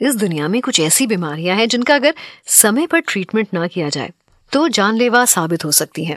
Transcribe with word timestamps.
इस 0.00 0.14
दुनिया 0.16 0.48
में 0.48 0.60
कुछ 0.62 0.80
ऐसी 0.80 1.06
बीमारियाँ 1.06 1.56
हैं 1.56 1.68
जिनका 1.68 1.94
अगर 1.94 2.14
समय 2.46 2.86
पर 2.86 3.00
ट्रीटमेंट 3.00 3.48
ना 3.54 3.66
किया 3.66 3.88
जाए 3.88 4.10
तो 4.52 4.68
जानलेवा 4.68 5.24
साबित 5.24 5.64
हो 5.64 5.70
सकती 5.72 6.04
हैं। 6.04 6.16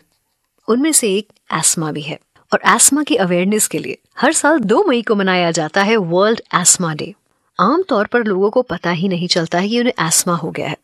उनमें 0.68 0.92
से 0.92 1.14
एक 1.16 1.28
एस्मा 1.54 1.92
भी 1.92 2.02
है। 2.02 2.18
और 2.54 2.60
एस्मा 2.68 3.04
की 3.04 3.16
अवेयरनेस 3.16 3.68
के 3.68 3.80
लिए 3.80 3.98
हर 4.20 4.34
साल 4.34 4.60
दो 4.60 4.84
मई 4.84 5.02
को 5.02 5.16
मनाया 5.16 5.52
जाता 5.52 5.84
है 5.84 5.96
वर्ल्ड 5.96 6.42
एस्मा 6.56 6.94
डे 6.94 7.14
आमतौर 7.60 8.08
पर 8.08 8.24
लोगों 8.24 8.50
को 8.50 8.62
पता 8.62 8.92
ही 8.92 9.08
नहीं 9.08 9.28
चलता 9.28 9.60
है 9.60 9.70
कि 9.70 9.80
उन्हें 9.80 10.08
एस्मा 10.08 10.36
हो 10.36 10.52
गया 10.52 10.68
है। 10.68 10.78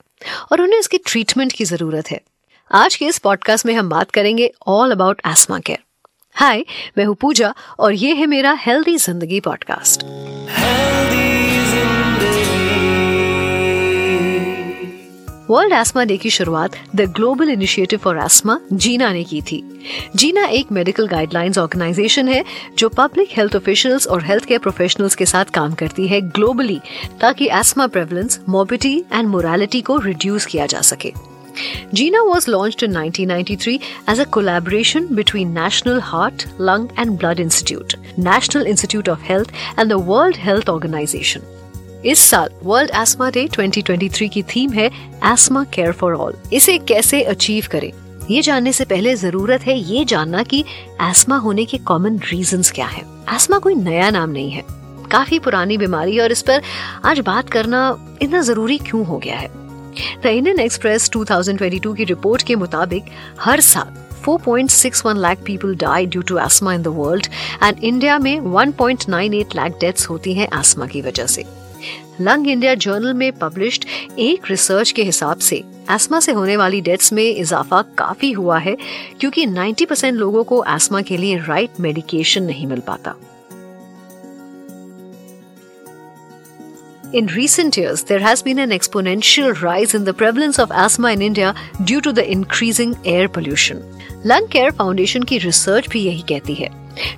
और 0.51 0.61
उन्हें 0.61 0.79
इसकी 0.79 0.97
ट्रीटमेंट 0.97 1.51
की 1.51 1.65
ज़रूरत 1.65 2.11
है। 2.11 2.21
आज 2.71 2.95
के 2.95 3.05
इस 3.05 3.17
पॉडकास्ट 3.17 3.65
में 3.65 3.73
हम 3.73 3.89
बात 3.89 4.11
करेंगे 4.11 4.51
all 4.67 4.91
about 4.91 5.21
asthma 5.27 5.59
care 5.59 5.79
hi 6.35 6.65
मैं 6.97 7.05
हूँ 7.05 7.15
पूजा 7.15 7.53
और 7.79 7.93
ये 7.93 8.13
है 8.15 8.25
मेरा 8.25 8.57
हेल्दी 8.59 8.97
ज़िंदगी 8.97 9.39
पॉडकास्ट 9.39 11.28
वर्ल्ड 15.49 15.73
एस्मा 15.73 16.03
डे 16.03 16.17
की 16.17 16.29
शुरुआत 16.29 16.75
the 16.95 17.01
global 17.15 17.49
initiative 17.49 17.99
for 17.99 18.17
asthma 18.23 18.59
GINA 18.73 19.11
ने 19.13 19.23
की 19.23 19.41
थी 19.41 19.61
जीना 20.15 20.45
एक 20.57 20.71
मेडिकल 20.71 21.07
गाइडलाइंस 21.07 21.57
ऑर्गेनाइजेशन 21.57 22.27
है 22.27 22.43
जो 22.77 22.89
पब्लिक 22.89 23.29
हेल्थ 23.37 23.55
ऑफिशियल्स 23.55 24.07
और 24.07 24.23
हेल्थ 24.23 24.45
केयर 24.45 24.59
प्रोफेशनल्स 24.59 25.15
के 25.15 25.25
साथ 25.25 25.45
काम 25.53 25.73
करती 25.81 26.07
है 26.07 26.21
ग्लोबली 26.21 26.79
ताकि 27.21 27.49
asthma 27.59 27.87
prevalence 27.87 28.39
morbidity 28.49 28.95
and 29.13 29.27
mortality 29.27 29.81
को 29.81 29.97
रिड्यूस 30.05 30.45
किया 30.45 30.65
जा 30.65 30.81
सके 30.91 31.13
Gina 31.93 32.19
was 32.23 32.45
launched 32.47 32.83
in 32.83 32.93
1993 32.93 33.81
as 34.07 34.19
a 34.19 34.25
collaboration 34.27 35.07
between 35.13 35.53
National 35.53 35.99
Heart, 36.01 36.45
Lung 36.59 36.89
and 36.95 37.19
Blood 37.19 37.39
Institute, 37.39 37.95
National 38.17 38.65
Institute 38.65 39.09
of 39.09 39.21
Health 39.23 39.51
and 39.75 39.91
the 39.91 39.99
World 40.11 40.37
Health 40.39 40.69
Organization. 40.69 41.41
इस 42.05 42.19
साल 42.19 42.49
वर्ल्ड 42.63 42.91
एस्मा 42.95 43.29
डे 43.29 43.47
2023 43.47 44.29
की 44.29 44.43
theme 44.43 44.71
है 44.71 44.85
ESMA 45.25 45.63
care 45.63 45.91
for 45.91 46.13
all 46.13 46.33
इसे 46.53 46.77
कैसे 46.77 47.21
achieve 47.23 47.65
करें? 47.71 47.91
ये 48.31 48.41
जानने 48.41 48.73
से 48.73 48.85
पहले 48.85 49.15
ज़रूरत 49.15 49.61
है 49.61 49.77
ये 49.79 50.05
जानना 50.05 50.43
कि 50.43 50.63
एस्मा 51.01 51.37
होने 51.37 51.65
के 51.65 51.77
कॉमन 51.77 52.17
रीजन 52.17 52.61
क्या 52.61 52.85
है। 52.85 53.03
एस्मा 53.35 53.59
कोई 53.59 53.75
नया 53.75 54.09
नाम 54.09 54.29
नहीं 54.29 54.51
है। 54.51 54.63
काफ़ी 55.11 55.39
पुरानी 55.39 55.77
बीमारी 55.77 56.19
और 56.19 56.31
इस 56.31 56.41
पर 56.41 56.61
आज 57.05 57.19
बात 57.19 57.49
करना 57.49 57.97
इतना 58.21 58.41
ज़रूरी 58.41 58.77
क्यों 58.77 59.05
हो 59.05 59.17
गया 59.17 59.37
है? 59.37 59.49
द 60.23 60.25
इंडियन 60.25 60.59
एक्सप्रेस 60.59 61.09
2022 61.09 61.95
की 61.95 62.03
रिपोर्ट 62.03 62.43
के 62.43 62.55
मुताबिक 62.55 63.03
हर 63.39 63.61
साल 63.61 63.95
4.61 64.25 65.17
lakh 65.17 65.37
people 65.45 65.75
die 65.75 66.05
due 66.05 66.21
to 66.21 66.37
asthma 66.37 66.73
in 66.73 66.81
the 66.81 66.87
world 66.87 67.27
and 67.63 67.83
India 67.83 68.19
में 68.19 68.39
1.98 68.39 69.55
लाख 69.55 69.71
डेथ्स 69.71 70.09
होती 70.09 70.33
हैं 70.33 70.59
एस्मा 70.59 70.85
की 70.85 71.01
वजह 71.01 71.25
से। 71.25 71.58
लंग 72.21 72.47
इंडिया 72.47 72.75
जर्नल 72.75 73.13
में 73.13 73.31
पब्लिश्ड 73.31 73.85
एक 74.19 74.41
रिसर्च 74.49 74.91
के 74.91 75.03
हिसाब 75.03 75.37
से, 75.37 75.63
एस्मा 75.91 76.19
से 76.19 76.31
होने 76.31 76.57
वाली 76.57 76.81
डेथ्स 76.81 77.13
में 77.13 77.23
इजाफा 77.23 77.81
काफ़ी 77.81 78.31
हुआ 78.31 78.57
है, 78.57 78.77
क्योंकि 79.19 79.45
90 79.45 79.85
परसेंट 79.85 80.17
लोगों 80.17 80.43
को 80.43 80.63
एस्मा 80.67 81.01
के 81.01 81.17
लिए 81.17 81.37
राइट 81.37 81.79
मेडिकेशन 81.79 82.43
नहीं 82.43 82.67
मिल 82.67 82.79
पाता। 82.79 83.15
In 87.11 87.25
recent 87.25 87.75
years, 87.75 88.03
there 88.03 88.19
has 88.19 88.43
been 88.43 88.59
an 88.59 88.69
exponential 88.69 89.59
rise 89.63 89.95
in 89.95 90.03
the 90.03 90.13
prevalence 90.13 90.59
of 90.59 90.71
asthma 90.71 91.11
in 91.11 91.23
India 91.23 91.55
due 91.83 92.01
to 92.01 92.13
the 92.13 92.31
increasing 92.31 92.95
air 93.03 93.27
pollution. 93.27 93.81
Lung 94.23 94.47
Care 94.47 94.71
Foundation 94.71 95.25
की 95.25 95.37
रिसर्च 95.37 95.87
भी 95.89 96.01
यही 96.03 96.21
कहती 96.29 96.53
है 96.55 96.69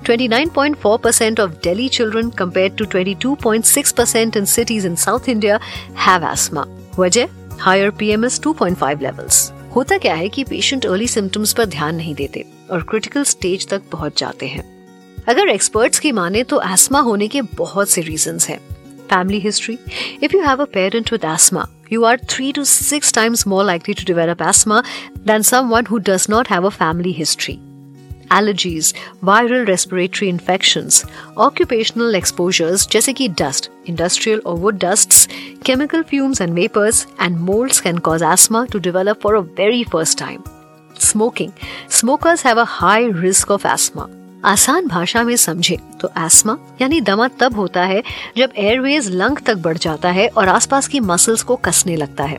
29.4% 0.06 1.44
of 1.44 1.60
Delhi 1.60 1.90
children 1.90 2.30
compared 2.40 2.78
to 2.78 2.86
22.6% 2.86 4.36
in 4.36 4.46
cities 4.46 4.86
in 4.86 4.96
South 4.96 5.28
India 5.28 5.60
have 6.06 6.26
asthma. 6.32 6.66
वजह 6.98 7.28
higher 7.66 7.92
PMS 8.00 8.40
2.5 8.48 9.06
levels. 9.08 9.44
होता 9.76 9.98
क्या 9.98 10.14
है 10.14 10.28
कि 10.28 10.44
पेशेंट 10.44 10.86
अर्ली 10.86 11.08
सिम्टम्स 11.08 11.52
पर 11.52 11.66
ध्यान 11.66 11.94
नहीं 11.96 12.14
देते 12.14 12.44
और 12.70 12.82
क्रिटिकल 12.90 13.24
स्टेज 13.36 13.68
तक 13.68 13.90
पहुँच 13.92 14.20
जाते 14.20 14.46
हैं 14.46 14.70
अगर 15.28 15.48
एक्सपर्ट्स 15.48 15.98
की 15.98 16.12
माने 16.12 16.42
तो 16.44 16.62
एस्मा 16.72 17.00
होने 17.00 17.28
के 17.28 17.42
बहुत 17.56 17.88
से 17.88 18.00
रीजंस 18.00 18.48
हैं 18.48 18.60
family 19.11 19.39
history. 19.39 19.79
If 20.21 20.33
you 20.33 20.43
have 20.43 20.59
a 20.59 20.67
parent 20.67 21.11
with 21.11 21.23
asthma, 21.23 21.69
you 21.89 22.05
are 22.05 22.17
3 22.17 22.53
to 22.53 22.65
6 22.65 23.11
times 23.11 23.45
more 23.45 23.63
likely 23.63 23.93
to 23.93 24.05
develop 24.05 24.41
asthma 24.41 24.83
than 25.23 25.43
someone 25.43 25.85
who 25.85 25.99
does 25.99 26.27
not 26.27 26.47
have 26.47 26.63
a 26.63 26.71
family 26.71 27.11
history 27.11 27.59
allergies, 28.29 28.93
viral 29.23 29.67
respiratory 29.67 30.29
infections, 30.29 31.05
occupational 31.37 32.15
exposures 32.15 32.85
जैसे 32.87 33.13
कि 33.13 33.29
dust, 33.35 33.69
industrial 33.85 34.41
or 34.45 34.55
wood 34.55 34.79
dusts, 34.79 35.27
chemical 35.63 36.03
fumes 36.03 36.41
and 36.41 36.53
vapors, 36.53 37.05
and 37.19 37.39
molds 37.39 37.81
can 37.81 37.99
cause 37.99 38.21
asthma 38.21 38.67
to 38.67 38.79
develop 38.79 39.21
for 39.21 39.35
a 39.35 39.41
very 39.41 39.83
first 39.83 40.17
time. 40.17 40.43
Smoking. 40.97 41.53
Smokers 41.87 42.41
have 42.41 42.57
a 42.57 42.65
high 42.65 43.05
risk 43.05 43.49
of 43.49 43.65
asthma. 43.65 44.09
आसान 44.44 44.86
भाषा 44.86 45.22
में 45.22 45.34
समझे। 45.36 45.76
तो 46.00 46.10
ESMA 46.18 46.56
यानी 46.80 47.00
दमा 47.00 47.26
तब 47.40 47.56
होता 47.56 47.82
है 47.84 48.02
जब 48.36 48.52
एयरवेज 48.56 49.08
लंग 49.10 49.38
तक 49.38 49.56
बढ़ 49.56 49.78
जाता 49.78 50.10
है 50.10 50.26
और 50.28 50.48
आसपास 50.48 50.88
की 50.88 51.00
मसल्स 51.00 51.42
को 51.42 51.56
कसने 51.56 51.96
लगता 51.96 52.24
है। 52.24 52.38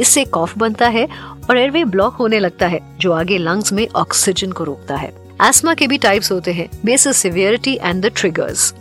इससे 0.00 0.24
कॉफ 0.24 0.56
बनता 0.58 0.88
है 0.88 1.06
और 1.50 1.58
एयरवे 1.58 1.84
ब्लॉक 1.84 2.14
होने 2.14 2.38
लगता 2.38 2.66
है, 2.66 2.80
जो 3.00 3.12
आगे 3.12 3.38
लंग्स 3.38 3.72
में 3.72 3.86
ऑक्सीजन 3.88 4.52
को 4.52 4.64
रोकता 4.64 4.96
है। 4.96 5.12
एस्मा 5.48 5.74
के 5.74 5.86
भी 5.86 5.98
टाइप्स 5.98 6.32
होते 6.32 6.52
हैं 6.52 6.68
basis 6.84 7.16
severity 7.16 7.78
and 7.82 8.04
the 8.06 8.12
triggers 8.16 8.72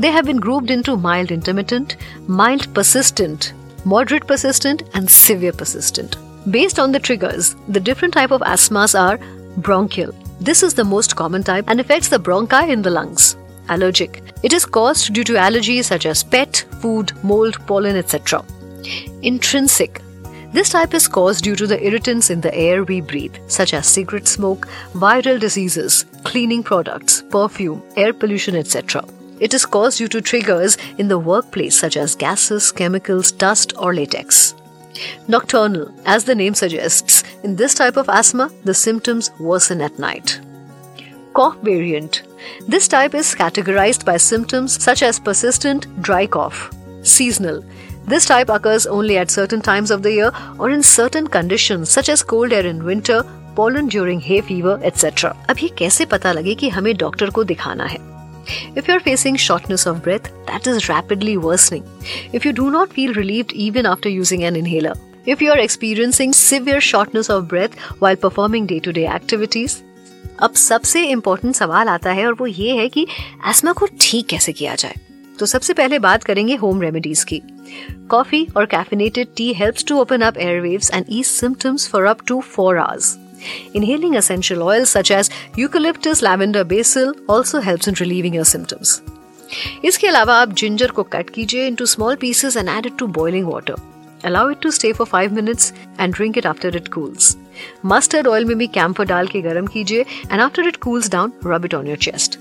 they 0.00 0.08
have 0.08 0.24
been 0.24 0.38
grouped 0.38 0.70
into 0.70 0.96
mild 0.96 1.32
intermittent 1.32 1.92
mild 2.30 2.66
persistent 2.74 3.52
moderate 3.86 4.24
persistent 4.24 4.82
and 4.96 5.08
severe 5.08 5.56
persistent 5.58 6.16
based 6.48 6.80
on 6.80 6.92
the 6.92 6.96
triggers 6.96 7.54
the 7.70 7.78
different 7.78 8.14
type 8.14 8.32
of 8.32 8.52
asthmas 8.52 8.96
are 8.96 9.18
bronchial 9.58 10.12
This 10.40 10.62
is 10.62 10.74
the 10.74 10.84
most 10.84 11.16
common 11.16 11.42
type 11.42 11.64
and 11.68 11.80
affects 11.80 12.08
the 12.08 12.18
bronchi 12.18 12.68
in 12.68 12.82
the 12.82 12.90
lungs. 12.90 13.36
Allergic. 13.68 14.22
It 14.42 14.52
is 14.52 14.66
caused 14.66 15.12
due 15.12 15.24
to 15.24 15.32
allergies 15.32 15.84
such 15.84 16.06
as 16.06 16.22
pet, 16.22 16.64
food, 16.80 17.12
mold, 17.24 17.58
pollen, 17.66 17.96
etc. 17.96 18.44
Intrinsic. 19.22 20.00
This 20.52 20.68
type 20.70 20.94
is 20.94 21.08
caused 21.08 21.44
due 21.44 21.56
to 21.56 21.66
the 21.66 21.84
irritants 21.84 22.30
in 22.30 22.40
the 22.40 22.54
air 22.54 22.84
we 22.84 23.00
breathe, 23.00 23.36
such 23.46 23.74
as 23.74 23.86
cigarette 23.86 24.28
smoke, 24.28 24.68
viral 24.94 25.40
diseases, 25.40 26.04
cleaning 26.24 26.62
products, 26.62 27.22
perfume, 27.30 27.82
air 27.96 28.12
pollution, 28.12 28.56
etc. 28.56 29.04
It 29.38 29.52
is 29.52 29.66
caused 29.66 29.98
due 29.98 30.08
to 30.08 30.22
triggers 30.22 30.78
in 30.96 31.08
the 31.08 31.18
workplace, 31.18 31.78
such 31.78 31.96
as 31.96 32.14
gases, 32.14 32.72
chemicals, 32.72 33.32
dust, 33.32 33.74
or 33.78 33.94
latex. 33.94 34.54
Nocturnal, 35.28 35.92
as 36.04 36.24
the 36.24 36.34
name 36.34 36.54
suggests, 36.54 37.24
in 37.42 37.56
this 37.56 37.74
type 37.74 37.96
of 37.96 38.08
asthma, 38.08 38.50
the 38.64 38.74
symptoms 38.74 39.30
worsen 39.38 39.80
at 39.80 39.98
night. 39.98 40.40
Cough 41.34 41.56
variant. 41.62 42.22
This 42.66 42.88
type 42.88 43.14
is 43.14 43.34
categorized 43.34 44.04
by 44.04 44.16
symptoms 44.16 44.82
such 44.82 45.02
as 45.02 45.20
persistent 45.20 45.86
dry 46.02 46.26
cough, 46.26 46.70
seasonal, 47.02 47.62
this 48.06 48.24
type 48.24 48.50
occurs 48.50 48.86
only 48.86 49.18
at 49.18 49.32
certain 49.32 49.60
times 49.60 49.90
of 49.90 50.04
the 50.04 50.12
year 50.12 50.30
or 50.60 50.70
in 50.70 50.80
certain 50.80 51.26
conditions 51.26 51.90
such 51.90 52.08
as 52.08 52.22
cold 52.22 52.52
air 52.52 52.64
in 52.64 52.84
winter, 52.84 53.24
pollen 53.56 53.88
during 53.88 54.20
hay 54.20 54.40
fever, 54.40 54.78
etc. 54.82 55.34
ये 55.62 55.68
कैसे 55.68 56.04
पता 56.04 56.32
लगे 56.32 56.54
कि 56.54 56.68
हमें 56.68 56.96
doctor 56.96 57.30
को 57.30 57.44
दिखाना 57.44 57.84
है 57.84 58.15
If 58.74 58.88
you're 58.88 59.00
facing 59.00 59.36
shortness 59.36 59.86
of 59.86 60.02
breath, 60.02 60.30
that 60.46 60.66
is 60.66 60.88
rapidly 60.88 61.36
worsening. 61.38 61.84
If 62.32 62.44
you 62.44 62.52
do 62.52 62.70
not 62.70 62.92
feel 62.92 63.14
relieved 63.14 63.52
even 63.54 63.86
after 63.86 64.08
using 64.08 64.44
an 64.44 64.56
inhaler, 64.56 64.94
if 65.26 65.40
you 65.40 65.50
are 65.50 65.58
experiencing 65.58 66.32
severe 66.34 66.80
shortness 66.82 67.28
of 67.28 67.48
breath 67.48 67.78
while 67.98 68.16
performing 68.16 68.66
day 68.66 68.80
to 68.80 68.92
day 68.92 69.06
activities, 69.08 69.82
अब 70.42 70.54
सबसे 70.54 71.04
important 71.10 71.54
सवाल 71.56 71.88
आता 71.88 72.12
है 72.12 72.26
और 72.26 72.34
वो 72.38 72.46
ये 72.46 72.76
है 72.76 72.88
कि 72.88 73.06
एस्मा 73.50 73.72
को 73.72 73.86
ठीक 74.00 74.26
कैसे 74.28 74.52
किया 74.52 74.74
जाए 74.74 74.94
तो 75.38 75.46
सबसे 75.46 75.74
पहले 75.74 75.98
बात 75.98 76.24
करेंगे 76.24 76.54
होम 76.56 76.82
रेमेडीज 76.82 77.22
की 77.24 77.40
कॉफ़ी 78.10 78.46
और 78.56 78.66
caffeinated 78.66 79.28
tea 79.36 79.52
helps 79.52 79.84
to 79.88 79.98
open 80.00 80.20
up 80.20 80.38
airwaves 80.38 80.90
and 80.94 81.06
ease 81.08 81.26
symptoms 81.26 81.88
for 81.90 82.04
up 82.04 82.26
to 82.26 82.40
four 82.54 82.78
hours 82.78 83.16
Inhaling 83.74 84.14
essential 84.14 84.62
oils 84.62 84.90
such 84.90 85.10
as 85.10 85.30
eucalyptus, 85.56 86.22
lavender, 86.22 86.64
basil 86.64 87.12
also 87.28 87.60
helps 87.60 87.88
in 87.88 88.00
relieving 88.00 88.34
your 88.34 88.48
symptoms. 88.54 89.00
इसके 89.84 90.06
अलावा 90.06 90.34
आप 90.34 90.52
ginger 90.52 90.90
को 90.90 91.02
cut 91.02 91.28
कीजिए 91.30 91.66
into 91.66 91.86
small 91.86 92.16
pieces 92.20 92.56
and 92.56 92.68
add 92.68 92.86
it 92.86 92.96
to 92.98 93.06
boiling 93.18 93.46
water 93.46 93.74
allow 94.24 94.50
it 94.50 94.60
to 94.62 94.70
stay 94.70 94.92
for 94.92 95.06
five 95.06 95.34
minutes 95.34 95.72
and 96.00 96.14
drink 96.14 96.38
it 96.38 96.46
after 96.46 96.76
it 96.76 96.88
cools 96.94 97.36
mustard 97.86 98.26
oil 98.26 98.44
में 98.44 98.56
भी 98.58 98.66
camphor 98.78 99.04
डाल 99.04 99.28
के 99.28 99.40
गर्म 99.42 99.66
कीजिए 99.66 100.00
and 100.00 100.40
after 100.40 100.68
it 100.68 100.76
cools 100.86 101.10
down 101.10 101.32
rub 101.46 101.64
it 101.64 101.74
on 101.74 101.86
your 101.86 101.98
chest 101.98 102.38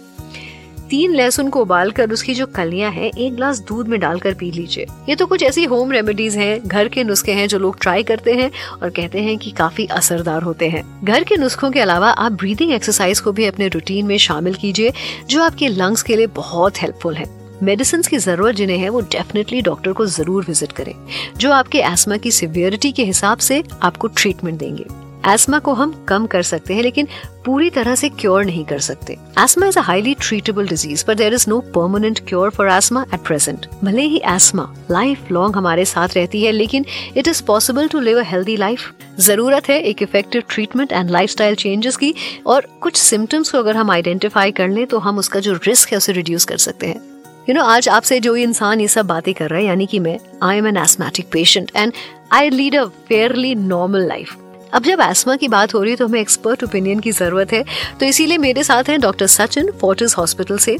तीन 0.89 1.13
लहसुन 1.15 1.49
को 1.49 1.61
उबाल 1.61 1.91
कर 1.91 2.11
उसकी 2.11 2.33
जो 2.33 2.45
कलियाँ 2.45 2.91
हैं, 2.91 3.11
एक 3.11 3.35
ग्लास 3.35 3.59
दूध 3.59 3.87
में 3.87 3.99
डालकर 3.99 4.33
पी 4.33 4.51
लीजिए। 4.51 4.85
ये 5.09 5.15
तो 5.15 5.25
कुछ 5.25 5.43
ऐसी 5.43 5.63
होम 5.63 5.91
रेमेडीज 5.91 6.35
हैं, 6.37 6.59
घर 6.67 6.87
के 6.87 7.03
नुस्खे 7.03 7.31
हैं 7.31 7.47
जो 7.47 7.59
लोग 7.59 7.79
ट्राई 7.81 8.03
करते 8.03 8.33
हैं 8.33 8.51
और 8.73 8.89
कहते 8.89 9.21
हैं 9.21 9.37
कि 9.37 9.51
काफ़ी 9.51 9.85
असरदार 9.87 10.41
होते 10.41 10.69
हैं। 10.69 10.83
घर 11.03 11.23
के 11.23 11.37
नुस्खों 11.37 11.71
के 11.71 11.79
अलावा 11.79 12.09
आप 12.09 12.31
ब्रीदिंग 12.31 12.71
एक्सरसाइज 12.71 13.19
को 13.19 13.31
भी 13.31 13.45
अपने 13.45 13.67
रूटीन 13.67 14.05
में 14.05 14.17
शामिल 14.17 14.53
कीजिए, 14.53 14.93
जो 15.29 15.41
आपके 15.43 15.67
लंग्स 15.67 16.03
के 16.03 16.15
लिए 16.15 16.27
बहुत 16.27 16.81
हेल्पफुल 16.81 17.15
है। 17.15 17.25
मेडिसिन 17.63 18.01
की 18.01 18.17
ज़रूरत 18.17 18.55
जिन्हें 18.55 18.77
है, 18.77 18.89
वो 18.89 19.01
डेफिनेटली 19.01 19.61
डॉक्टर 19.61 19.93
को 19.93 20.05
ज़रूर 20.05 20.45
विज़िट 20.47 20.71
करें, 20.71 20.93
जो 21.38 21.51
आपके 21.51 21.79
एस्मा 21.79 22.17
की 22.17 22.31
सिवियरिटी 22.31 22.91
के 22.91 23.03
हिसाब 23.03 23.38
से 23.38 23.63
आपको 23.81 24.07
ट्रीटमेंट 24.07 24.59
देंगे। 24.59 24.85
एस्मा 25.27 25.60
को 25.60 25.74
हम 25.74 26.06
कम 26.07 26.25
कर 26.25 26.42
सकते 26.44 26.74
हैं 26.74 26.83
लेकिन 26.83 27.07
पूरी 27.45 27.69
तरह 27.69 27.95
से 27.95 28.10
क्योर 28.10 28.45
नहीं 28.45 28.63
कर 28.66 28.80
सकते। 28.80 29.18
Asthma 29.39 29.68
is 29.68 29.80
a 29.80 29.81
highly 29.81 30.13
treatable 30.13 30.68
disease 30.68 31.06
पर 31.06 31.16
there 31.16 31.33
is 31.33 31.45
no 31.50 31.60
permanent 31.75 32.19
cure 32.27 32.50
for 32.50 32.69
asthma 32.69 33.06
at 33.13 33.19
present 33.19 33.66
भले 33.83 34.01
ही 34.01 34.22
एस्मा 34.25 34.74
लाइफ 34.92 35.31
लॉन्ग 35.31 35.56
हमारे 35.56 35.86
साथ 35.86 36.16
रहती 36.16 36.44
है 36.44 36.51
लेकिन 36.51 36.86
it 37.18 37.27
is 37.27 37.44
possible 37.44 37.88
to 37.88 38.00
live 38.00 38.19
a 38.19 38.24
healthy 38.24 38.57
life 38.57 38.92
ज़रूरत 39.19 39.69
है 39.69 39.81
एक 39.81 40.01
effective 40.01 40.44
treatment 40.50 40.92
and 40.92 41.10
lifestyle 41.30 41.56
changes 41.56 41.98
की 41.98 42.13
और 42.48 42.68
कुछ 42.81 42.95
सिम्टम्स 42.95 43.50
को 43.50 43.57
अगर 43.57 43.77
हम 43.77 43.92
आइडेंटिफाई 43.92 44.51
कर 44.51 44.69
लें 44.69 44.86
तो 44.88 45.00
हम 45.00 45.18
उसका 45.18 45.39
जो 45.39 45.54
रिस्क 45.54 45.92
है 45.92 45.98
उसे 45.98 46.12
रिड्यूस 46.12 46.45
कर 46.45 46.57
सकते 46.57 46.88
हैं। 46.88 46.95
यू 46.95 47.45
you 47.45 47.56
नो 47.56 47.62
know, 47.62 47.74
आज 47.74 47.89
आपसे 47.89 48.19
जो 48.19 48.36
इंसान 48.36 48.81
ये 48.81 48.88
सब 48.88 49.06
बातें 49.06 49.33
कर 49.33 49.50
रहा 49.50 49.60
है 49.60 49.66
यानी 49.66 49.86
कि 49.86 50.00
मैं 50.00 50.18
I 50.44 50.57
am 50.57 50.68
an 50.68 50.77
asthmatic 50.77 51.30
patient 51.31 51.72
and 51.75 51.94
I 52.31 52.50
lead 52.50 52.75
a 52.75 52.86
fairly 52.86 53.56
normal 53.56 54.07
life 54.07 54.36
अब 54.75 54.83
जब 54.83 55.01
एस्मा 55.01 55.36
की 55.36 55.48
बात 55.48 55.74
हो 55.74 55.81
रही 55.81 55.92
है 55.92 55.98
तो 55.98 56.06
हमें 56.07 56.19
एक्सपर्ट 56.19 56.63
ओपिनियन 56.63 57.00
की 57.00 57.12
ज़रूरत 57.12 57.51
है। 57.54 57.63
तो 58.00 58.06
इसीलिए 58.06 58.38
मेरे 58.38 58.63
साथ 58.63 58.89
हैं 58.89 59.00
डॉक्टर 59.01 59.27
सचिन 59.27 59.72
फोर्टिस 59.81 60.18
हॉस्पिटल 60.18 60.57
से। 60.57 60.77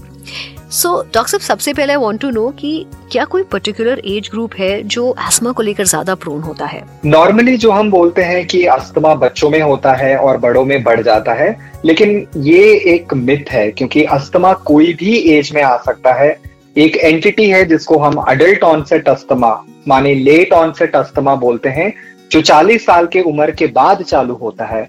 सो 0.72 0.90
डॉक्टर 1.04 1.30
साहब, 1.30 1.42
सबसे 1.42 1.74
पहले 1.74 1.94
आई 1.94 2.00
वांट 2.00 2.20
टू 2.22 2.30
नो 2.30 2.48
कि 2.60 2.86
क्या 3.12 3.26
कोई 3.26 3.44
पर्टिकुलर 3.44 4.02
एज 4.06 4.30
ग्रुप 4.32 4.56
है 4.60 4.82
जो 4.86 5.14
एस्मा 5.28 5.52
को 5.52 5.64
लेकर 5.64 5.86
ज़्यादा 5.86 6.16
प्रोन 6.16 6.42
होता 6.42 6.66
है? 6.66 6.84
नॉर्मली 7.06 7.56
जो 7.58 7.72
हम 7.72 7.92
बोलते 7.92 8.22
हैं 8.22 8.46
कि 8.48 8.64
अस्थमा 8.66 9.14
बच्चों 9.16 9.50
में 9.50 9.62
होता 9.62 9.94
है 9.94 10.16
और 10.18 10.38
बड़ों 10.38 10.64
में 10.66 10.82
बढ़ 10.84 11.02
जाता 11.02 11.34
है, 11.34 11.58
लेकिन 11.86 12.26
ये 12.38 12.74
एक 12.94 13.14
मिथ 13.14 13.52
है 13.52 13.70
क्योंकि 13.72 14.04
अस्थमा 14.06 14.52
कोई 14.66 14.94
भी 14.94 15.16
एज 15.38 15.52
में 15.56 15.62
आ 15.62 15.78
सकता 15.78 16.14
है। 16.14 16.30
एक 16.76 16.96
एंटिटी 16.98 17.50
है 17.50 17.64
जिसको 17.66 17.98
हम 17.98 18.16
अडल्ट 18.20 18.64
ऑनसेट 18.64 19.08
अस्थमा 19.10 19.54
माने 19.88 20.14
लेट 20.16 20.54
ऑनसेट 20.54 20.96
अस्थमा 20.96 21.36
बोलते 21.38 21.70
हैं। 21.70 21.94
जो 22.32 22.42
40 22.42 22.86
साल 22.86 23.08
के 23.08 23.22
उम्र 23.24 23.52
के 23.52 23.68
बाद 23.76 24.02
चालू 24.04 24.34
होता 24.36 24.66
है 24.66 24.88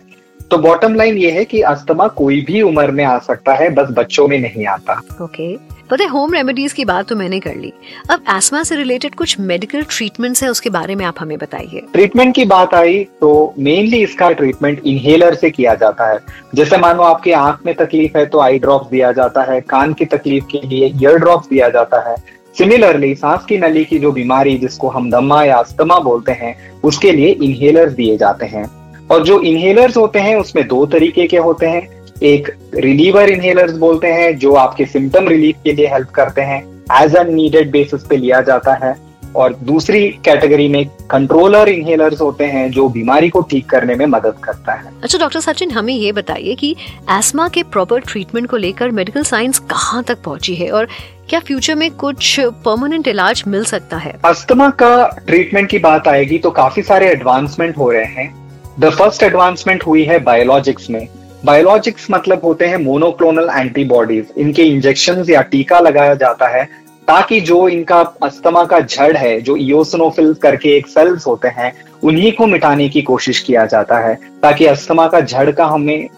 तो 0.50 0.58
बॉटम 0.58 0.94
लाइन 0.94 1.16
ये 1.18 1.30
है 1.30 1.44
कि 1.44 1.60
अस्थमा 1.68 2.06
कोई 2.16 2.40
भी 2.40 2.60
उम्र 2.62 2.90
में 2.90 3.04
आ 3.04 3.18
सकता 3.18 3.54
है 3.54 3.68
बस 3.74 3.88
बच्चों 3.92 4.26
में 4.28 4.38
नहीं 4.38 4.66
आता। 4.66 5.00
Okay 5.22 5.54
okay. 5.54 5.74
पता 5.90 6.04
है 6.04 6.10
होम 6.10 6.32
रेमेडीज 6.34 6.72
की 6.72 6.84
बात 6.84 7.08
तो 7.08 7.16
मैंने 7.16 7.38
कर 7.40 7.54
ली। 7.54 7.72
अब 8.10 8.22
एस्मा 8.36 8.62
से 8.62 8.76
रिलेटेड 8.76 9.14
कुछ 9.14 9.38
मेडिकल 9.40 9.82
ट्रीटमेंट्स 9.90 10.42
है 10.42 10.48
उसके 10.50 10.70
बारे 10.70 10.94
में 10.94 11.04
आप 11.04 11.14
हमें 11.18 11.36
बताइए। 11.38 11.82
ट्रीटमेंट 11.92 12.34
की 12.34 12.44
बात 12.44 12.74
आई 12.74 13.02
तो 13.20 13.54
मेनली 13.58 14.02
इसका 14.02 14.30
ट्रीटमेंट 14.32 14.80
इनहेलर 14.86 15.34
से 15.34 15.50
किया 15.50 15.74
जाता 15.74 16.10
है। 16.12 16.18
जैसे 16.54 16.78
मानो 16.78 17.02
आपके 17.02 17.32
आँख 17.32 17.66
में 17.66 17.74
तकलीफ़ 17.74 18.18
है 18.18 18.24
तो 18.26 18.40
आई 18.40 18.58
ड्रॉप 18.58 18.88
दिया 18.90 19.12
जाता 19.12 19.42
है 19.52 19.60
कान 19.70 19.92
की 19.92 20.04
तकलीफ़ 20.06 20.44
के 20.52 20.66
लिए 20.66 20.92
ईयर 20.94 21.18
ड्रॉप 21.18 21.48
दिया 21.50 21.68
जाता 21.68 22.08
है। 22.10 22.16
सिमिलरली 22.58 23.14
सांस 23.14 23.44
की 23.44 23.58
नली 23.58 23.84
की 23.84 23.98
जो 23.98 24.12
बीमारी 24.12 24.58
जिसको 24.58 24.88
हम 24.88 25.10
दमा 25.10 25.44
या 25.44 25.56
अस्थमा 25.56 25.98
बोलते 25.98 26.32
हैं, 26.32 26.72
उसके 26.84 27.12
लिए 27.12 27.28
इनहेलर्स 27.28 27.92
दिए 27.92 28.16
जाते 28.16 28.46
हैं। 28.46 28.70
और 29.08 29.24
जो 29.24 29.40
इनहेलर्स 29.40 29.96
होते 29.96 30.18
हैं, 30.18 30.36
उसमें 30.36 30.68
दो 30.68 30.86
तरीके 30.86 31.26
के 31.26 31.36
होते 31.36 31.66
हैं। 31.66 32.02
एक 32.22 32.56
रिलीवर 32.74 33.28
इनहेलर्स 33.28 33.72
बोलते 33.72 34.06
हैं, 34.06 34.38
जो 34.38 34.54
आपके 34.54 34.84
सिम्टम 34.84 35.28
रिलीफ 35.28 35.56
के 35.64 35.72
लिए 35.72 35.86
हेल्प 35.86 36.08
करते 36.08 36.40
हैं। 36.40 36.84
एज 37.02 37.16
अन 37.16 37.34
नीडेड 37.34 37.70
बेसिस 37.70 38.02
पे 38.02 38.16
लिया 38.16 38.40
जाता 38.40 38.86
है। 38.86 39.05
और 39.36 39.54
दूसरी 39.62 40.08
कैटेगरी 40.24 40.68
में 40.68 40.84
कंट्रोलर 41.10 41.68
इनहेलर्स 41.68 42.20
होते 42.20 42.44
हैं 42.46 42.70
जो 42.70 42.88
बीमारी 42.88 43.28
को 43.28 43.40
ठीक 43.50 43.68
करने 43.70 43.94
में 43.94 44.06
मदद 44.06 44.36
करता 44.44 44.72
है। 44.72 44.92
अच्छा 45.02 45.18
डॉक्टर 45.18 45.40
सचिन 45.40 45.70
हमें 45.70 45.94
ये 45.94 46.12
बताइए 46.12 46.54
कि 46.54 46.74
एस्मा 47.10 47.48
के 47.48 47.62
प्रॉपर 47.62 48.00
ट्रीटमेंट 48.02 48.48
को 48.50 48.56
लेकर 48.56 48.90
मेडिकल 48.90 49.22
साइंस 49.24 49.58
कहाँ 49.70 50.02
तक 50.02 50.22
पहुँची 50.22 50.54
है 50.54 50.70
और 50.70 50.88
क्या 51.28 51.40
फ्यूचर 51.40 51.74
में 51.74 51.90
कुछ 51.90 52.38
परमानेंट 52.64 53.08
इलाज 53.08 53.42
मिल 53.46 53.64
सकता 53.64 53.96
है? 53.96 54.14
अस्थमा 54.24 54.68
का 54.72 55.06
ट्रीटमेंट 55.26 55.68
की 55.70 55.78
बात 55.78 56.08
आएगी 56.08 56.38
तो 56.38 56.50
काफ़ी 56.52 56.82
सारे 56.82 57.10
एडवांसमेंट 57.10 57.76
हो 57.78 57.90
रहे 57.90 58.04
हैं। 58.04 58.34
द 58.80 58.90
फ़र्स्ट 58.90 59.22
एडवांसमेंट 59.22 59.86
हुई 59.86 60.04
है 60.04 60.18
बायोलॉजिक्स 60.22 60.90
में। 60.90 61.06
बायोलॉजिक्स 61.44 62.06
मतलब 62.10 62.40
होते 62.44 62.66
हैं 62.66 62.76
मोनोक्लोनल 62.76 63.48
एंटीबॉडीज 63.52 64.26
इनके 64.38 64.62
इंजेक्शन 64.64 65.24
या 65.28 65.42
टीका 65.42 65.80
लगाया 65.80 66.14
जाता 66.14 66.48
है 66.48 66.68
ताकि 67.08 67.40
जो 67.40 67.68
इनका 67.68 68.00
अस्थमा 68.22 68.64
का 68.64 68.80
जड़ 68.80 69.16
है, 69.16 69.40
जो 69.40 69.56
इोसनोफिल 69.56 70.34
करके 70.34 70.76
एक 70.76 70.86
सेल्स 70.86 71.26
होते 71.26 71.48
हैं, 71.48 71.72
उन्हीं 72.02 72.32
को 72.32 72.46
मिटाने 72.46 72.88
की 72.88 73.02
कोशिश 73.02 73.40
किया 73.40 73.66
जाता 73.66 73.98
है, 73.98 74.14
ताकि 74.42 74.66
अस्थमा 74.66 75.06
का 75.06 75.20
जड़ 75.20 75.50
का 75.50 75.66
हमें 75.66 76.08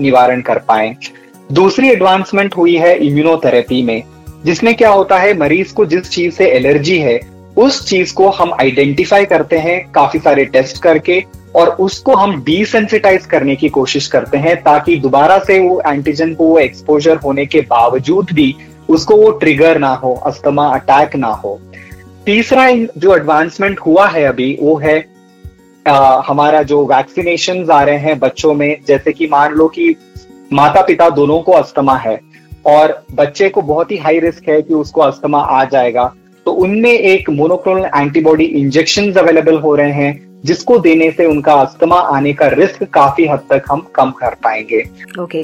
निवारण 0.00 0.40
कर 0.40 0.58
पाए। 0.58 0.96
दूसरी 1.52 1.90
एडवांसमेंट 1.90 2.56
हुई 2.56 2.76
है 2.76 2.96
इम्यूनोथेरेपी 2.96 3.82
में, 3.82 4.02
जिसमें 4.44 4.74
क्या 4.74 4.90
होता 4.90 5.18
है, 5.18 5.38
मरीज़ 5.38 5.74
को 5.74 5.86
जिस 5.86 6.10
चीज़ 6.10 6.34
से 6.34 6.50
एलर्जी 6.50 6.98
है, 6.98 7.20
उस 7.56 7.88
चीज़ 7.88 8.14
को 8.14 8.28
हम 8.28 8.52
आइडेंटिफाई 8.52 9.24
करते 9.24 9.58
हैं, 9.58 9.92
काफ़ी 9.92 10.18
सारे 10.18 10.44
टेस्ट 10.44 10.82
करके, 10.82 11.22
और 11.54 11.68
उसको 11.68 12.14
हम 12.14 12.42
डिसेंसिटाइज 12.44 13.26
करने 13.26 13.56
की 13.56 13.68
कोशिश 13.68 14.06
करते 14.06 14.38
हैं, 14.38 14.56
ताकि 14.62 14.96
दोबारा 14.96 15.38
से 15.38 15.58
वो 15.58 15.82
एंटीजन 15.86 16.34
को 16.34 16.44
वो 16.44 16.58
एक्सपोजर 16.58 17.16
होने 17.16 17.46
के 17.46 17.60
बावजूद 17.60 18.32
भी 18.32 18.54
उसको 18.88 19.16
वो 19.16 19.30
ट्रिगर 19.30 19.78
ना 19.78 19.94
हो 19.94 20.14
अस्थमा 20.14 20.66
अटैक 20.68 21.16
ना 21.16 21.28
हो। 21.28 21.60
तीसरा 22.26 22.70
जो 22.72 23.16
एडवांसमेंट 23.16 23.80
हुआ 23.80 24.08
है 24.08 24.24
अभी 24.24 24.58
वो 24.62 24.76
है 24.76 25.14
आ, 25.88 26.22
हमारा 26.26 26.62
जो 26.62 26.86
वैक्सीनेशन 26.86 27.70
आ 27.70 27.82
रहे 27.82 27.96
हैं 27.96 28.18
बच्चों 28.18 28.54
में 28.54 28.76
जैसे 28.88 29.12
कि 29.12 29.26
मान 29.26 29.52
लो 29.52 29.68
कि 29.68 29.94
माता 30.52 30.82
पिता 30.82 31.10
दोनों 31.10 31.40
को 31.40 31.52
अस्थमा 31.52 31.96
है 31.96 32.20
और 32.66 33.06
बच्चे 33.14 33.48
को 33.48 33.62
बहुत 33.62 33.90
ही 33.90 33.96
हाई 33.96 34.18
रिस्क 34.18 34.48
है 34.48 34.62
कि 34.62 34.74
उसको 34.74 35.00
अस्थमा 35.00 35.38
आ 35.38 35.64
जाएगा 35.64 36.14
तो 36.44 36.52
उनमें 36.52 36.90
एक 36.90 37.30
मोनोक्लोनल 37.30 37.84
एंटीबॉडी 37.84 38.44
इंजेक्शन 38.44 39.12
अवेलेबल 39.12 39.58
हो 39.58 39.74
रहे 39.74 39.92
हैं 39.92 40.33
जिसको 40.44 40.78
देने 40.78 41.10
से 41.10 41.26
उनका 41.26 41.52
अस्थमा 41.54 41.96
आने 41.96 42.32
का 42.32 42.46
रिस्क 42.48 42.82
काफ़ी 42.94 43.26
हद 43.26 43.40
तक 43.50 43.64
हम 43.70 43.86
कम 43.94 44.10
कर 44.10 44.34
पाएँगे। 44.44 44.82
Okay 45.20 45.42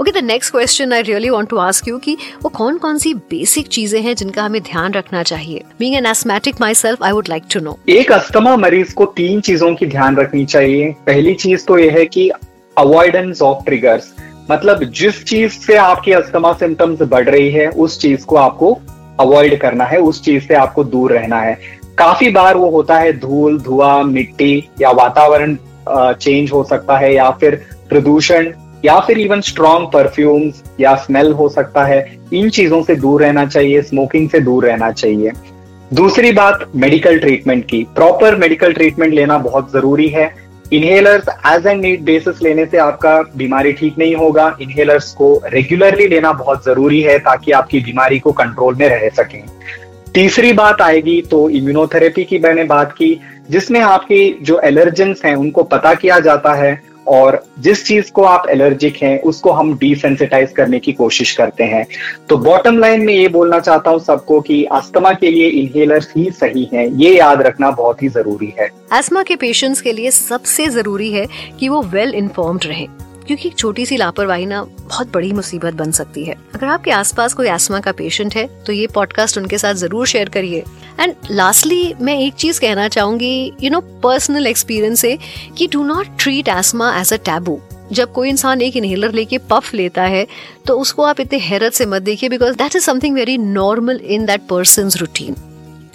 okay 0.00 0.12
the 0.12 0.24
next 0.24 0.52
question 0.52 0.92
I 0.92 1.02
really 1.02 1.30
want 1.30 1.48
to 1.48 1.56
ask 1.58 1.88
you 1.88 1.98
कि 1.98 2.16
वो 2.42 2.48
कौन 2.50 2.78
कौन 2.78 2.98
सी 2.98 3.14
बेसिक 3.14 3.68
चीज़ें 3.68 4.00
हैं 4.02 4.14
जिनका 4.14 4.42
हमें 4.42 4.60
ध्यान 4.62 4.92
रखना 4.92 5.22
चाहिए? 5.22 5.62
Being 5.78 5.96
an 5.96 6.06
asthmatic 6.06 6.60
myself 6.74 7.02
I 7.02 7.12
would 7.12 7.28
like 7.28 7.44
to 7.54 7.60
know 7.60 7.78
एक 7.88 8.12
अस्थमा 8.12 8.56
मरीज़ 8.56 8.94
को 8.94 9.06
तीन 9.16 9.40
चीज़ों 9.40 9.74
की 9.74 9.86
ध्यान 9.86 10.16
रखनी 10.16 10.44
चाहिए। 10.46 10.94
पहली 11.06 11.34
चीज़ 11.36 11.64
तो 11.66 11.78
यह 11.78 11.92
है 11.92 12.06
कि 12.06 12.28
अवॉइडेंस 12.76 13.42
ऑफ़ 13.42 13.64
ट्रिगर्स 13.64 14.12
मतलब 14.50 14.84
जिस 14.92 15.24
चीज़ 15.24 15.52
से 15.60 15.76
आपकी 15.76 16.12
अस्थमा 16.12 16.52
सिम्टम्स 16.52 17.02
बढ़ 17.02 17.28
रही 17.28 17.50
है 17.50 17.68
उस 17.68 17.98
चीज़ 18.00 18.24
को 18.24 18.36
आपको 18.36 18.78
अवॉइड 19.20 19.58
करना 19.60 19.84
है 19.84 19.98
उस 20.00 20.22
चीज़ 20.24 20.44
से 20.44 20.54
आपको 20.54 20.84
दूर 20.84 21.12
रहना 21.12 21.40
है। 21.40 21.77
काफ़ी 21.98 22.28
बार 22.30 22.56
वो 22.56 22.68
होता 22.70 22.98
है 22.98 23.12
धूल, 23.18 23.58
धुआँ, 23.60 24.02
मिट्टी 24.04 24.68
या 24.80 24.90
वातावरण 24.92 25.56
चेंज 25.88 26.52
हो 26.52 26.62
सकता 26.64 26.96
है 26.98 27.12
या 27.14 27.30
फिर 27.30 27.54
प्रदूषण 27.88 28.52
या 28.84 28.98
फिर 29.00 29.18
इवन 29.18 29.40
स्ट्रॉन्ग 29.40 29.88
परफ्यूम्स 29.92 30.62
या 30.80 30.94
स्मेल 30.96 31.32
हो 31.32 31.48
सकता 31.48 31.84
है। 31.84 32.00
इन 32.32 32.50
चीज़ों 32.50 32.82
से 32.82 32.94
दूर 32.96 33.22
रहना 33.22 33.44
चाहिए 33.46 33.82
स्मोकिंग 33.82 34.28
से 34.30 34.40
दूर 34.40 34.66
रहना 34.66 34.90
चाहिए। 34.92 35.32
दूसरी 35.94 36.32
बात 36.32 36.66
मेडिकल 36.76 37.18
ट्रीटमेंट 37.18 37.64
की। 37.64 37.82
प्रॉपर 37.94 38.36
मेडिकल 38.36 38.72
ट्रीटमेंट 38.72 39.14
लेना 39.14 39.38
बहुत 39.38 39.72
ज़रूरी 39.72 40.08
है। 40.08 40.30
Inhalers 40.72 41.28
as 41.46 41.66
and 41.66 41.80
need 41.80 42.02
basis 42.04 42.42
लेने 42.42 42.66
से 42.66 42.78
आपका 42.78 43.20
बीमारी 43.36 43.72
ठीक 43.72 43.98
नहीं 43.98 44.14
होगा। 44.16 44.56
इनहेलर्स 44.62 45.12
को 45.12 45.34
रेगुलरली 45.46 46.06
लेना 46.06 46.32
बहुत 46.34 46.64
ज़रूरी 46.64 47.00
है 47.02 47.18
ताकि 47.18 47.52
आपकी 47.52 47.80
बीमारी 47.80 48.18
को 48.18 48.32
कंट्रोल 48.34 48.74
में 48.74 48.88
रह 48.88 49.08
सकें। 49.16 49.42
तीसरी 50.18 50.52
बात 50.52 50.80
आएगी 50.82 51.20
तो 51.22 51.48
इम्यूनोथेरेपी 51.48 52.22
की 52.24 52.38
मैंने 52.38 52.62
बात 52.64 52.92
की, 52.92 53.20
जिसमें 53.50 53.80
आपकी 53.80 54.38
जो 54.42 54.58
एलर्जेंस 54.60 55.20
हैं, 55.24 55.34
उनको 55.36 55.62
पता 55.64 55.92
किया 55.94 56.18
जाता 56.20 56.54
है 56.54 56.72
और 57.06 57.40
जिस 57.58 57.86
चीज़ 57.86 58.10
को 58.12 58.22
आप 58.22 58.48
एलर्जिक 58.50 58.96
हैं, 59.02 59.20
उसको 59.22 59.50
हम 59.50 59.72
डिसेंसिटाइज 59.78 60.52
करने 60.52 60.78
की 60.78 60.92
कोशिश 60.92 61.36
करते 61.36 61.64
हैं। 61.64 61.86
तो 62.28 62.36
बॉटम 62.38 62.78
लाइन 62.78 63.04
में 63.04 63.14
ये 63.14 63.28
बोलना 63.28 63.60
चाहता 63.60 63.90
हूँ 63.90 64.00
सबको 64.00 64.40
कि 64.40 64.62
अस्थमा 64.72 65.12
के 65.12 65.30
लिए 65.30 65.48
इनहेलर 65.62 66.06
ही 66.16 66.30
सही 66.32 66.68
है, 66.72 66.88
ये 67.02 67.16
याद 67.18 67.42
रखना 67.42 67.70
बहुत 67.72 68.02
ही 68.02 68.08
ज़रूरी 68.08 68.54
है। 68.58 68.70
अस्थमा 68.92 69.22
के 69.22 69.36
पेशेंट्स 69.36 69.80
के 69.80 69.92
लिए 69.92 70.10
सबसे 70.10 70.68
ज़रूरी 70.70 71.12
है 71.12 71.26
कि 71.60 71.68
वो 71.68 71.82
वेल 71.84 72.14
इन्फॉर्म्ड 72.14 72.66
रहे। 72.66 72.86
क्योंकि 73.28 73.48
एक 73.48 73.56
छोटी 73.56 73.84
सी 73.86 73.96
लापरवाही 73.96 74.46
ना 74.46 74.62
बहुत 74.64 75.12
बड़ी 75.12 75.32
मुसीबत 75.32 75.74
बन 75.74 75.90
सकती 75.90 76.24
है। 76.24 76.34
अगर 76.54 76.66
आपके 76.66 76.90
आसपास 76.90 77.34
कोई 77.34 77.48
एस्मा 77.48 77.80
का 77.80 77.92
पेशेंट 77.92 78.34
है 78.34 78.46
तो 78.66 78.72
ये 78.72 78.86
पॉडकास्ट 78.86 79.38
उनके 79.38 79.58
साथ 79.58 79.74
ज़रूर 79.74 80.06
शेयर 80.06 80.28
करिए। 80.28 80.62
एंड 81.00 81.14
लास्टली 81.30 81.94
मैं 82.00 82.18
एक 82.18 82.34
चीज़ 82.34 82.60
कहना 82.60 82.88
चाहूँगी 82.88 83.52
यू 83.62 83.70
नो 83.70 83.80
पर्सनल 84.02 84.46
एक्सपीरियंस 84.46 85.00
से 85.00 85.18
कि 85.58 85.66
do 85.66 85.84
not 85.84 86.06
treat 86.20 86.48
asthma 86.48 87.00
as 87.00 87.12
a 87.12 87.16
taboo 87.16 87.60
जब 87.92 88.12
कोई 88.12 88.28
इंसान 88.28 88.62
एक 88.62 88.76
इनहेलर 88.76 89.12
लेके 89.12 89.38
पफ 89.50 89.72
लेता 89.74 90.02
है 90.04 90.26
तो 90.66 90.78
उसको 90.78 91.02
आप 91.02 91.20
इतने 91.20 91.38
हैरत 91.38 91.72
से 91.72 91.86
मत 91.86 92.02
देखिए 92.02 92.28
because 92.28 92.56
that 92.56 92.76
is 92.76 92.84
something 92.84 93.14
very 93.14 93.38
normal 93.38 94.00
in 94.06 94.26
that 94.26 94.46
person 94.46 94.90
routine 94.96 95.36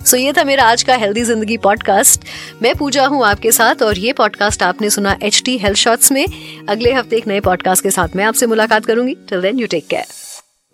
so 0.06 0.18
ये 0.18 0.34
था 0.34 0.44
मेरा 0.44 0.64
आज 0.64 0.84
का 0.84 0.96
हेल्दी 0.96 1.24
ज़िंदगी 1.24 1.58
पॉडकास्ट 1.58 2.26
मैं 2.62 2.76
पूजा 2.76 3.06
हूँ 3.06 3.26
आपके 3.26 3.52
साथ 3.52 3.82
और 3.84 3.98
ये 3.98 4.14
पॉडकास्ट 4.14 4.64
आपने 4.64 4.90
सुना 4.90 5.16
एच 5.24 5.42
टी 5.46 5.58
हेल्थ 5.58 5.78
शॉर्ट्स 5.78 6.12
में। 6.12 6.26
अगले 6.70 6.92
हफ़्ते 6.94 7.18
एक 7.18 7.28
नए 7.28 7.40
पॉडकास्ट 7.40 7.84
के 7.84 7.92
साथ 7.92 8.16
मैं 8.16 8.26
आपसे 8.26 8.46
मुलाकात 8.46 8.86
करूँगी। 8.86 9.14
Till 9.30 9.42
then 9.42 9.60
you 9.60 9.68
take 9.68 9.88
care 9.88 10.06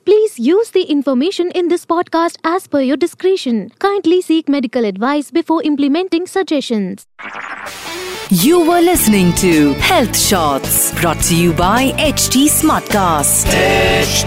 please 0.05 0.31
use 0.39 0.69
the 0.73 0.77
information 0.77 1.51
in 1.55 1.67
this 1.67 1.83
podcast 1.85 2.37
as 2.47 2.67
per 2.67 2.81
your 2.81 2.97
description 2.97 3.59
kindly 3.81 4.21
seek 4.21 4.49
medical 4.49 4.85
advice 4.85 5.29
before 5.33 5.63
implementing 5.63 6.27
suggestion 6.27 6.95
you 8.33 8.59
were 8.63 8.81
listening 8.81 9.31
to 9.33 9.73
health 9.81 10.15
shorts 10.15 10.93
brought 10.95 11.31
you 11.31 11.51
by 11.53 11.93
H 11.99 12.29
T 12.33 12.47
smart 12.49 12.85
cast 12.85 13.53
H 13.53 14.25